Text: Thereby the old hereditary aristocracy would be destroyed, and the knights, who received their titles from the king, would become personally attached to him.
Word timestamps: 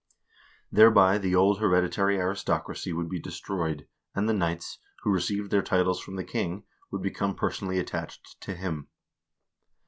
Thereby 0.71 1.19
the 1.19 1.35
old 1.35 1.59
hereditary 1.59 2.17
aristocracy 2.17 2.91
would 2.91 3.07
be 3.07 3.19
destroyed, 3.19 3.87
and 4.15 4.27
the 4.27 4.33
knights, 4.33 4.79
who 5.03 5.11
received 5.13 5.51
their 5.51 5.61
titles 5.61 5.99
from 5.99 6.15
the 6.15 6.23
king, 6.23 6.63
would 6.89 7.03
become 7.03 7.35
personally 7.35 7.77
attached 7.77 8.41
to 8.41 8.55
him. 8.55 8.87